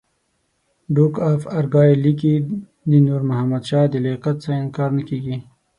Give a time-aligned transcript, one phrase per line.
[0.93, 2.33] ډوک اف ارګایل لیکي
[2.89, 5.37] د نور محمد شاه د لیاقت څخه انکار نه کېږي.